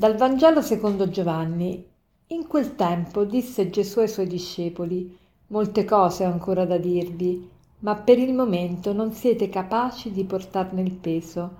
Dal 0.00 0.14
Vangelo 0.14 0.62
secondo 0.62 1.10
Giovanni. 1.10 1.86
In 2.28 2.46
quel 2.46 2.74
tempo 2.74 3.24
disse 3.24 3.68
Gesù 3.68 3.98
ai 3.98 4.08
suoi 4.08 4.26
discepoli, 4.26 5.14
molte 5.48 5.84
cose 5.84 6.24
ho 6.24 6.32
ancora 6.32 6.64
da 6.64 6.78
dirvi, 6.78 7.46
ma 7.80 7.96
per 7.96 8.18
il 8.18 8.32
momento 8.32 8.94
non 8.94 9.12
siete 9.12 9.50
capaci 9.50 10.10
di 10.10 10.24
portarne 10.24 10.80
il 10.80 10.92
peso. 10.92 11.56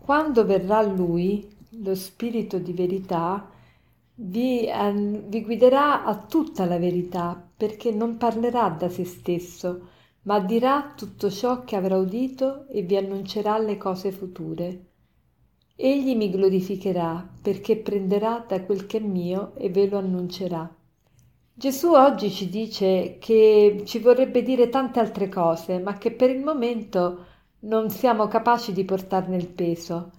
Quando 0.00 0.44
verrà 0.44 0.82
Lui, 0.82 1.48
lo 1.84 1.94
Spirito 1.94 2.58
di 2.58 2.72
verità, 2.72 3.48
vi, 4.16 4.66
eh, 4.66 5.22
vi 5.28 5.44
guiderà 5.44 6.02
a 6.02 6.16
tutta 6.16 6.64
la 6.64 6.78
verità, 6.78 7.40
perché 7.56 7.92
non 7.92 8.16
parlerà 8.16 8.70
da 8.70 8.88
se 8.88 9.04
stesso, 9.04 9.88
ma 10.22 10.40
dirà 10.40 10.94
tutto 10.96 11.30
ciò 11.30 11.62
che 11.62 11.76
avrà 11.76 11.96
udito 11.96 12.66
e 12.66 12.82
vi 12.82 12.96
annuncerà 12.96 13.56
le 13.58 13.78
cose 13.78 14.10
future. 14.10 14.93
Egli 15.76 16.14
mi 16.14 16.30
glorificherà 16.30 17.28
perché 17.42 17.76
prenderà 17.76 18.44
da 18.46 18.62
quel 18.62 18.86
che 18.86 18.98
è 18.98 19.00
mio 19.00 19.54
e 19.56 19.70
ve 19.70 19.88
lo 19.88 19.98
annuncerà. 19.98 20.72
Gesù 21.52 21.92
oggi 21.92 22.30
ci 22.30 22.48
dice 22.48 23.16
che 23.18 23.82
ci 23.84 23.98
vorrebbe 23.98 24.42
dire 24.42 24.68
tante 24.68 25.00
altre 25.00 25.28
cose, 25.28 25.80
ma 25.80 25.98
che 25.98 26.12
per 26.12 26.30
il 26.30 26.42
momento 26.42 27.24
non 27.60 27.90
siamo 27.90 28.28
capaci 28.28 28.72
di 28.72 28.84
portarne 28.84 29.36
il 29.36 29.48
peso. 29.48 30.12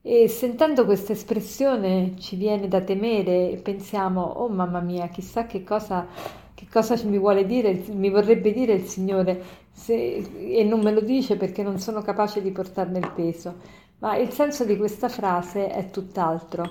E 0.00 0.28
sentendo 0.28 0.86
questa 0.86 1.12
espressione 1.12 2.14
ci 2.18 2.36
viene 2.36 2.66
da 2.66 2.80
temere 2.80 3.50
e 3.50 3.56
pensiamo, 3.56 4.22
oh 4.22 4.48
mamma 4.48 4.80
mia, 4.80 5.08
chissà 5.08 5.44
che 5.46 5.64
cosa, 5.64 6.06
che 6.54 6.66
cosa 6.70 6.98
mi 7.04 7.18
vuole 7.18 7.44
dire, 7.44 7.84
mi 7.92 8.08
vorrebbe 8.10 8.52
dire 8.52 8.72
il 8.74 8.84
Signore, 8.86 9.42
se, 9.70 9.94
e 9.94 10.64
non 10.64 10.80
me 10.80 10.92
lo 10.92 11.00
dice 11.00 11.36
perché 11.36 11.62
non 11.62 11.78
sono 11.78 12.00
capace 12.02 12.40
di 12.42 12.50
portarne 12.52 12.98
il 12.98 13.10
peso. 13.14 13.82
Ma 14.04 14.18
il 14.18 14.28
senso 14.32 14.66
di 14.66 14.76
questa 14.76 15.08
frase 15.08 15.68
è 15.68 15.88
tutt'altro. 15.88 16.62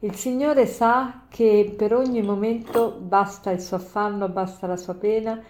Il 0.00 0.16
Signore 0.16 0.66
sa 0.66 1.26
che 1.28 1.72
per 1.76 1.94
ogni 1.94 2.20
momento 2.20 2.98
basta 3.00 3.52
il 3.52 3.60
suo 3.60 3.76
affanno, 3.76 4.28
basta 4.28 4.66
la 4.66 4.76
sua 4.76 4.94
pena 4.94 5.40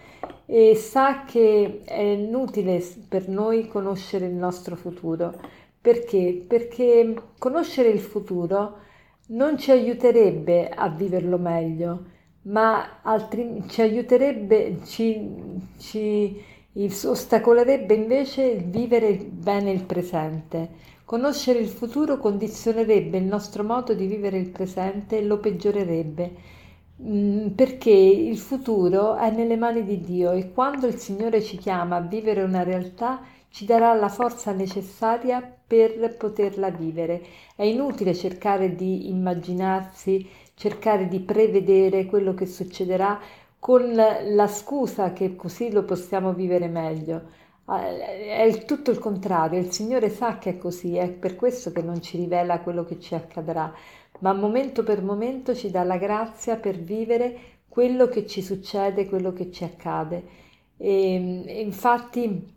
e 0.45 0.75
sa 0.75 1.23
che 1.23 1.81
è 1.83 1.99
inutile 1.99 2.85
per 3.09 3.27
noi 3.27 3.67
conoscere 3.67 4.27
il 4.27 4.35
nostro 4.35 4.75
futuro. 4.75 5.33
Perché? 5.81 6.45
Perché 6.47 7.15
conoscere 7.39 7.89
il 7.89 8.01
futuro 8.01 8.77
non 9.29 9.57
ci 9.57 9.71
aiuterebbe 9.71 10.69
a 10.69 10.89
viverlo 10.89 11.39
meglio, 11.39 12.03
ma 12.43 12.99
altri, 13.01 13.63
ci 13.67 13.81
aiuterebbe, 13.81 14.81
ci, 14.85 15.27
ci 15.79 16.39
ostacolerebbe 17.03 17.95
invece 17.95 18.57
vivere 18.57 19.15
bene 19.15 19.71
il 19.71 19.85
presente. 19.85 20.91
Conoscere 21.11 21.59
il 21.59 21.67
futuro 21.67 22.17
condizionerebbe 22.17 23.17
il 23.17 23.25
nostro 23.25 23.65
modo 23.65 23.93
di 23.93 24.05
vivere 24.05 24.37
il 24.37 24.47
presente 24.47 25.17
e 25.17 25.25
lo 25.25 25.39
peggiorerebbe, 25.39 26.31
mm, 27.01 27.47
perché 27.47 27.89
il 27.89 28.37
futuro 28.37 29.17
è 29.17 29.29
nelle 29.29 29.57
mani 29.57 29.83
di 29.83 29.99
Dio 29.99 30.31
e 30.31 30.53
quando 30.53 30.87
il 30.87 30.95
Signore 30.95 31.41
ci 31.41 31.57
chiama 31.57 31.97
a 31.97 31.99
vivere 31.99 32.43
una 32.43 32.63
realtà 32.63 33.19
ci 33.49 33.65
darà 33.65 33.93
la 33.93 34.07
forza 34.07 34.53
necessaria 34.53 35.41
per 35.67 36.15
poterla 36.15 36.69
vivere. 36.69 37.21
È 37.57 37.63
inutile 37.63 38.15
cercare 38.15 38.73
di 38.73 39.09
immaginarsi, 39.09 40.25
cercare 40.53 41.09
di 41.09 41.19
prevedere 41.19 42.05
quello 42.05 42.33
che 42.33 42.45
succederà 42.45 43.19
con 43.59 43.93
la 43.93 44.47
scusa 44.47 45.11
che 45.11 45.35
così 45.35 45.73
lo 45.73 45.83
possiamo 45.83 46.31
vivere 46.33 46.69
meglio. 46.69 47.39
Eh, 47.69 48.47
è 48.47 48.65
tutto 48.65 48.91
il 48.91 48.99
contrario, 48.99 49.59
il 49.59 49.71
Signore 49.71 50.09
sa 50.09 50.37
che 50.37 50.51
è 50.51 50.57
così, 50.57 50.95
è 50.95 51.09
per 51.09 51.35
questo 51.35 51.71
che 51.71 51.81
non 51.81 52.01
ci 52.01 52.17
rivela 52.17 52.59
quello 52.61 52.83
che 52.85 52.99
ci 52.99 53.15
accadrà, 53.15 53.73
ma 54.19 54.33
momento 54.33 54.83
per 54.83 55.01
momento 55.03 55.55
ci 55.55 55.71
dà 55.71 55.83
la 55.83 55.97
grazia 55.97 56.57
per 56.57 56.77
vivere 56.79 57.59
quello 57.67 58.07
che 58.07 58.25
ci 58.27 58.41
succede, 58.41 59.07
quello 59.07 59.33
che 59.33 59.51
ci 59.51 59.63
accade. 59.63 60.23
E 60.77 61.61
infatti 61.61 62.53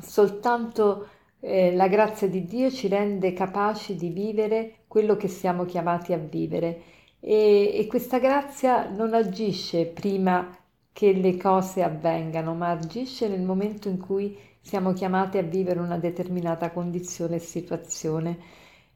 soltanto 0.00 1.08
eh, 1.40 1.74
la 1.74 1.88
grazia 1.88 2.28
di 2.28 2.44
Dio 2.44 2.70
ci 2.70 2.88
rende 2.88 3.32
capaci 3.32 3.96
di 3.96 4.10
vivere 4.10 4.84
quello 4.86 5.16
che 5.16 5.28
siamo 5.28 5.64
chiamati 5.64 6.12
a 6.12 6.18
vivere 6.18 6.82
e, 7.20 7.78
e 7.78 7.86
questa 7.86 8.18
grazia 8.18 8.88
non 8.88 9.14
agisce 9.14 9.86
prima 9.86 10.56
che 10.96 11.12
le 11.12 11.36
cose 11.36 11.82
avvengano, 11.82 12.54
ma 12.54 12.70
agisce 12.70 13.28
nel 13.28 13.42
momento 13.42 13.90
in 13.90 13.98
cui 13.98 14.34
siamo 14.62 14.94
chiamati 14.94 15.36
a 15.36 15.42
vivere 15.42 15.78
una 15.78 15.98
determinata 15.98 16.70
condizione 16.70 17.36
e 17.36 17.40
situazione. 17.40 18.38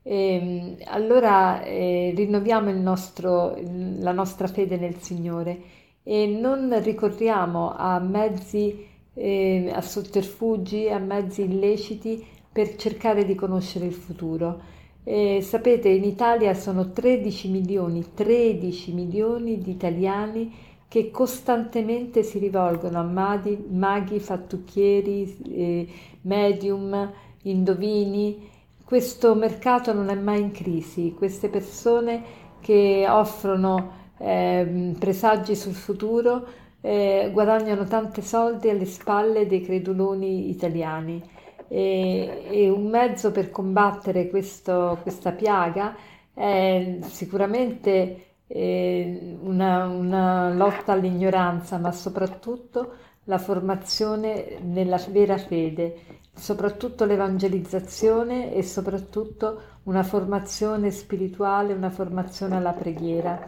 E, 0.02 0.34
ehm, 0.34 0.76
allora 0.86 1.62
eh, 1.62 2.14
rinnoviamo 2.16 2.70
nostro, 2.72 3.54
la 3.98 4.12
nostra 4.12 4.46
fede 4.46 4.78
nel 4.78 4.96
Signore 5.02 5.60
e 6.02 6.26
non 6.26 6.74
ricorriamo 6.82 7.74
a 7.76 7.98
mezzi, 7.98 8.82
eh, 9.12 9.70
a 9.70 9.82
sotterfugi, 9.82 10.88
a 10.88 10.98
mezzi 10.98 11.42
illeciti 11.42 12.26
per 12.50 12.76
cercare 12.76 13.26
di 13.26 13.34
conoscere 13.34 13.84
il 13.84 13.92
futuro. 13.92 14.58
Eh, 15.04 15.40
sapete, 15.42 15.90
in 15.90 16.04
Italia 16.04 16.54
sono 16.54 16.92
13 16.92 17.50
milioni, 17.50 18.14
13 18.14 18.94
milioni 18.94 19.58
di 19.58 19.70
italiani 19.70 20.68
che 20.90 21.12
costantemente 21.12 22.24
si 22.24 22.40
rivolgono 22.40 22.98
a 22.98 23.04
maghi, 23.04 23.64
maghi 23.70 24.18
fattucchieri, 24.18 25.38
eh, 25.48 25.88
medium, 26.22 27.12
indovini. 27.42 28.50
Questo 28.84 29.36
mercato 29.36 29.92
non 29.92 30.08
è 30.08 30.16
mai 30.16 30.40
in 30.40 30.50
crisi, 30.50 31.14
queste 31.16 31.48
persone 31.48 32.24
che 32.58 33.06
offrono 33.08 33.92
eh, 34.18 34.96
presagi 34.98 35.54
sul 35.54 35.74
futuro 35.74 36.44
eh, 36.80 37.30
guadagnano 37.32 37.84
tanti 37.84 38.20
soldi 38.20 38.68
alle 38.68 38.86
spalle 38.86 39.46
dei 39.46 39.60
creduloni 39.62 40.50
italiani 40.50 41.22
e, 41.68 42.46
e 42.50 42.68
un 42.68 42.88
mezzo 42.88 43.30
per 43.30 43.52
combattere 43.52 44.28
questo, 44.28 44.98
questa 45.02 45.30
piaga 45.30 45.94
è 46.34 46.98
sicuramente 47.02 48.24
una, 48.52 49.86
una 49.86 50.52
lotta 50.52 50.92
all'ignoranza, 50.92 51.78
ma 51.78 51.92
soprattutto 51.92 52.94
la 53.24 53.38
formazione 53.38 54.58
nella 54.62 55.00
vera 55.10 55.38
fede, 55.38 56.18
soprattutto 56.34 57.04
l'evangelizzazione 57.04 58.52
e 58.52 58.62
soprattutto 58.62 59.60
una 59.84 60.02
formazione 60.02 60.90
spirituale, 60.90 61.74
una 61.74 61.90
formazione 61.90 62.56
alla 62.56 62.72
preghiera. 62.72 63.44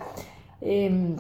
E, 0.58 1.14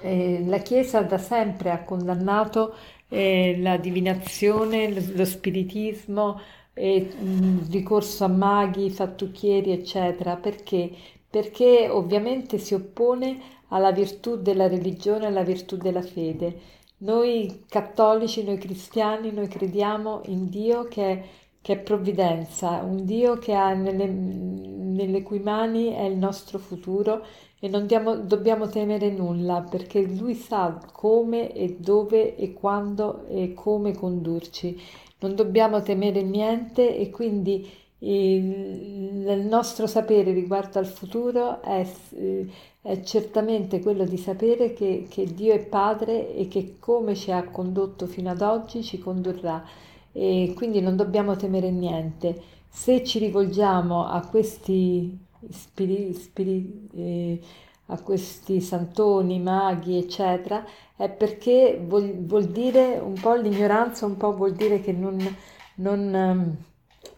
e 0.00 0.44
la 0.46 0.58
Chiesa 0.58 1.02
da 1.02 1.18
sempre 1.18 1.70
ha 1.70 1.84
condannato 1.84 2.74
eh, 3.08 3.58
la 3.60 3.76
divinazione, 3.76 4.92
lo, 4.92 5.02
lo 5.14 5.24
spiritismo, 5.24 6.40
il 6.78 7.66
ricorso 7.70 8.24
a 8.24 8.28
maghi, 8.28 8.90
fattucchieri, 8.90 9.72
eccetera, 9.72 10.36
perché 10.36 10.90
perché 11.36 11.90
ovviamente 11.90 12.56
si 12.56 12.72
oppone 12.72 13.38
alla 13.68 13.92
virtù 13.92 14.40
della 14.40 14.68
religione, 14.68 15.26
alla 15.26 15.42
virtù 15.42 15.76
della 15.76 16.00
fede. 16.00 16.58
Noi 17.00 17.64
cattolici, 17.68 18.42
noi 18.42 18.56
cristiani, 18.56 19.30
noi 19.32 19.46
crediamo 19.46 20.22
in 20.28 20.48
Dio 20.48 20.84
che 20.84 21.10
è, 21.10 21.22
che 21.60 21.74
è 21.74 21.78
provvidenza, 21.78 22.80
un 22.82 23.04
Dio 23.04 23.36
che 23.36 23.52
ha 23.52 23.74
nelle, 23.74 24.06
nelle 24.06 25.20
cui 25.20 25.40
mani 25.40 25.88
è 25.92 26.04
il 26.04 26.16
nostro 26.16 26.56
futuro 26.56 27.22
e 27.60 27.68
non 27.68 27.84
diamo, 27.84 28.16
dobbiamo 28.16 28.66
temere 28.68 29.10
nulla 29.10 29.60
perché 29.60 30.06
Lui 30.06 30.32
sa 30.32 30.80
come 30.90 31.52
e 31.52 31.76
dove 31.78 32.34
e 32.34 32.54
quando 32.54 33.26
e 33.26 33.52
come 33.52 33.94
condurci. 33.94 34.80
Non 35.18 35.34
dobbiamo 35.34 35.82
temere 35.82 36.22
niente 36.22 36.96
e 36.96 37.10
quindi 37.10 37.70
il, 37.98 39.46
nostro 39.48 39.86
sapere 39.86 40.32
riguardo 40.32 40.78
al 40.78 40.86
futuro 40.86 41.62
è, 41.62 41.86
è 42.82 43.00
certamente 43.02 43.80
quello 43.80 44.04
di 44.04 44.18
sapere 44.18 44.74
che, 44.74 45.06
che, 45.08 45.32
Dio 45.32 45.54
è 45.54 45.64
Padre 45.64 46.34
e 46.34 46.46
che 46.48 46.76
come 46.78 47.14
ci 47.14 47.32
ha 47.32 47.44
condotto 47.44 48.06
fino 48.06 48.30
ad 48.30 48.42
oggi 48.42 48.82
ci 48.82 48.98
condurrà 48.98 49.64
e 50.12 50.52
quindi 50.54 50.80
non 50.80 50.96
dobbiamo 50.96 51.36
temere 51.36 51.70
niente. 51.70 52.40
Se 52.68 53.02
ci 53.04 53.18
rivolgiamo 53.18 54.06
a 54.06 54.26
questi 54.26 55.18
spiri, 55.50 56.12
spiri, 56.12 56.88
eh, 56.94 57.40
a 57.86 58.00
questi 58.00 58.60
santoni, 58.60 59.40
maghi, 59.40 59.96
eccetera, 59.96 60.64
è 60.96 61.08
perché 61.08 61.80
vuol, 61.82 62.12
vuol, 62.24 62.46
dire 62.46 62.98
un 62.98 63.14
po' 63.14 63.34
l'ignoranza, 63.34 64.06
un 64.06 64.16
po' 64.16 64.34
vuol 64.34 64.52
dire 64.52 64.80
che 64.80 64.92
non, 64.92 65.18
non 65.76 66.56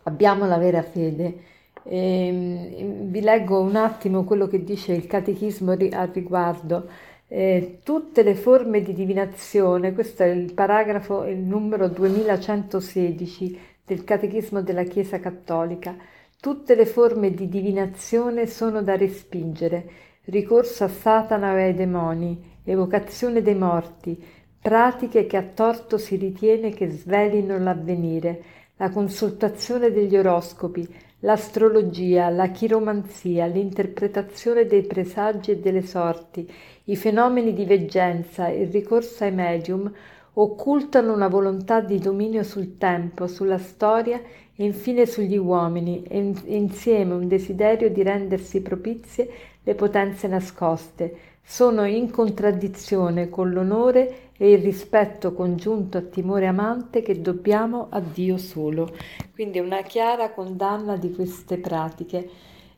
abbiamo 0.09 0.47
la 0.47 0.59
vera 0.59 0.83
fede. 0.83 1.45
E, 1.85 2.27
ehm, 2.27 3.11
vi 3.11 3.21
leggo 3.21 3.61
un 3.61 3.77
attimo 3.77 4.25
quello 4.25 4.47
che 4.47 4.65
dice 4.65 4.93
il 4.93 5.07
Catechismo 5.07 5.73
al 5.73 6.11
riguardo. 6.13 6.89
Eh, 7.29 7.81
tutte 7.83 8.23
le 8.23 8.35
forme 8.35 8.83
di 8.83 8.95
divinazione, 8.95 9.93
questo 9.93 10.23
è 10.23 10.27
il 10.27 10.53
paragrafo, 10.55 11.25
il 11.25 11.39
numero 11.39 11.89
2116 11.89 13.59
del 13.85 14.05
Catechismo 14.05 14.63
della 14.63 14.85
Chiesa 14.85 15.21
Cattolica, 15.21 15.97
Tutte 16.41 16.77
le 16.77 16.87
forme 16.87 17.33
di 17.33 17.49
divinazione 17.49 18.47
sono 18.47 18.81
da 18.81 18.97
respingere, 18.97 19.91
ricorso 20.27 20.85
a 20.85 20.89
Satana 20.89 21.51
o 21.51 21.57
ai 21.57 21.75
demoni, 21.75 22.61
evocazione 22.63 23.43
dei 23.43 23.57
morti, 23.57 24.17
pratiche 24.63 25.27
che 25.27 25.37
a 25.37 25.43
torto 25.43 25.99
si 25.99 26.15
ritiene 26.15 26.71
che 26.71 26.91
svelino 26.91 27.59
l'avvenire, 27.59 28.43
la 28.79 28.91
consultazione 28.91 29.93
degli 29.93 30.17
oroscopi, 30.17 30.89
l'astrologia, 31.21 32.29
la 32.29 32.49
chiromanzia, 32.49 33.47
l'interpretazione 33.47 34.67
dei 34.67 34.83
presagi 34.83 35.53
e 35.53 35.59
delle 35.59 35.83
sorti, 35.83 36.51
i 36.85 36.97
fenomeni 36.97 37.53
di 37.53 37.65
veggenza, 37.65 38.49
il 38.49 38.69
ricorso 38.69 39.25
ai 39.25 39.33
medium, 39.33 39.93
occultano 40.35 41.13
una 41.13 41.27
volontà 41.27 41.81
di 41.81 41.99
dominio 41.99 42.45
sul 42.45 42.79
tempo, 42.79 43.27
sulla 43.27 43.59
storia 43.59 44.21
e 44.55 44.65
infine 44.65 45.07
sugli 45.07 45.37
uomini, 45.37 46.05
e 46.05 46.33
insieme 46.47 47.15
un 47.15 47.27
desiderio 47.27 47.91
di 47.91 48.03
rendersi 48.05 48.63
propizie 48.63 49.29
le 49.65 49.75
potenze 49.75 50.29
nascoste, 50.29 51.17
sono 51.51 51.87
in 51.87 52.11
contraddizione 52.11 53.31
con 53.31 53.51
l'onore 53.51 54.33
e 54.37 54.53
il 54.53 54.59
rispetto 54.59 55.33
congiunto 55.33 55.97
a 55.97 56.03
timore 56.03 56.47
amante 56.47 57.01
che 57.01 57.23
dobbiamo 57.23 57.87
a 57.89 58.01
Dio 58.01 58.37
solo. 58.37 58.95
Quindi 59.33 59.59
una 59.59 59.81
chiara 59.81 60.31
condanna 60.33 60.99
di 60.99 61.11
queste 61.11 61.57
pratiche. 61.57 62.29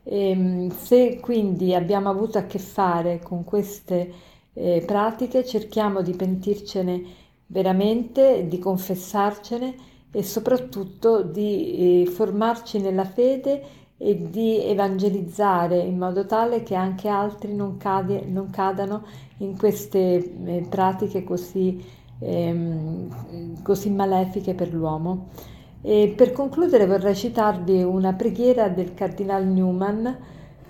E, 0.05 0.31
ehm, 0.31 0.71
se 0.71 1.19
quindi 1.19 1.75
abbiamo 1.75 2.11
avuto 2.11 2.39
a 2.39 2.45
che 2.45 2.61
fare 2.61 3.19
con 3.19 3.43
queste 3.43 4.13
eh, 4.53 4.85
pratiche, 4.87 5.45
cerchiamo 5.45 6.01
di 6.01 6.13
pentircene 6.13 7.03
veramente, 7.47 8.47
di 8.47 8.59
confessarcene 8.61 9.75
e 10.13 10.23
soprattutto 10.23 11.23
di 11.23 12.05
eh, 12.05 12.07
formarci 12.07 12.79
nella 12.79 13.05
fede 13.05 13.80
e 14.03 14.31
di 14.31 14.65
evangelizzare 14.65 15.77
in 15.77 15.99
modo 15.99 16.25
tale 16.25 16.63
che 16.63 16.75
anche 16.75 17.07
altri 17.07 17.55
non, 17.55 17.77
cade, 17.77 18.25
non 18.25 18.49
cadano 18.49 19.03
in 19.39 19.59
queste 19.59 20.37
eh, 20.47 20.67
pratiche 20.67 21.23
così, 21.23 21.85
ehm, 22.19 23.61
così 23.63 23.91
malefiche 23.91 24.55
per 24.55 24.73
l'uomo. 24.73 25.29
E 25.83 26.15
per 26.17 26.33
concludere 26.33 26.87
vorrei 26.87 27.15
citarvi 27.15 27.83
una 27.83 28.15
preghiera 28.15 28.71
del 28.71 28.95
Cardinal 28.95 29.47
Newman 29.47 30.17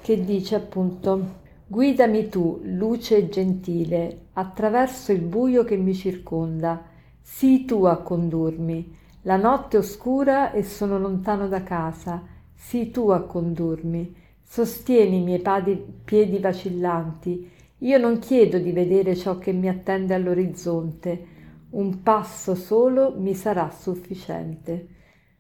che 0.01 0.25
dice 0.25 0.57
appunto 0.57 1.39
Guidami 1.69 2.29
tu, 2.29 2.59
luce 2.65 3.29
gentile, 3.29 4.23
attraverso 4.33 5.13
il 5.13 5.21
buio 5.21 5.63
che 5.63 5.77
mi 5.77 5.95
circonda, 5.95 6.83
sii 7.21 7.65
tu 7.65 7.85
a 7.85 7.99
condurmi. 7.99 8.93
La 9.23 9.37
notte 9.37 9.77
oscura 9.77 10.51
e 10.51 10.65
sono 10.65 10.99
lontano 10.99 11.47
da 11.47 11.63
casa 11.63 12.30
sii 12.63 12.91
tu 12.91 13.09
a 13.09 13.23
condurmi, 13.23 14.15
sostieni 14.43 15.17
i 15.17 15.23
miei 15.23 15.41
padi, 15.41 15.83
piedi 16.05 16.39
vacillanti. 16.39 17.51
Io 17.79 17.99
non 17.99 18.19
chiedo 18.19 18.59
di 18.59 18.71
vedere 18.71 19.17
ciò 19.17 19.39
che 19.39 19.53
mi 19.53 19.67
attende 19.67 20.13
all'orizzonte, 20.13 21.27
un 21.71 22.03
passo 22.03 22.55
solo 22.55 23.15
mi 23.17 23.35
sarà 23.35 23.71
sufficiente. 23.71 24.89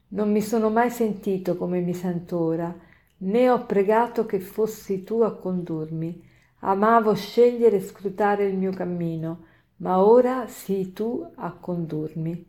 Non 0.08 0.32
mi 0.32 0.40
sono 0.40 0.70
mai 0.70 0.90
sentito 0.90 1.58
come 1.58 1.80
mi 1.80 1.92
sento 1.92 2.38
ora, 2.38 2.74
né 3.18 3.50
ho 3.50 3.66
pregato 3.66 4.24
che 4.24 4.40
fossi 4.40 5.04
tu 5.04 5.20
a 5.20 5.36
condurmi. 5.36 6.26
Amavo 6.60 7.14
scegliere 7.14 7.76
e 7.76 7.80
scrutare 7.80 8.46
il 8.46 8.56
mio 8.56 8.72
cammino, 8.72 9.44
ma 9.76 10.02
ora 10.02 10.46
sii 10.48 10.92
tu 10.94 11.30
a 11.34 11.52
condurmi. 11.52 12.46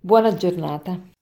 Buona 0.00 0.34
giornata. 0.34 1.17